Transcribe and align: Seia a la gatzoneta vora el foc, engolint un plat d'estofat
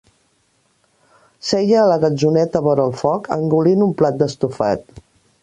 Seia 1.49 1.81
a 1.83 1.83
la 1.91 1.99
gatzoneta 2.05 2.63
vora 2.69 2.87
el 2.91 2.97
foc, 3.03 3.31
engolint 3.41 3.87
un 3.91 3.95
plat 4.01 4.19
d'estofat 4.25 5.01